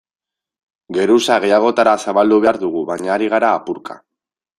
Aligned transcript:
Geruza 0.95 1.35
gehiagotara 1.43 1.93
zabaldu 2.05 2.39
behar 2.45 2.59
dugu, 2.63 2.81
baina 2.91 3.13
ari 3.17 3.29
gara 3.35 3.53
apurka. 3.59 3.99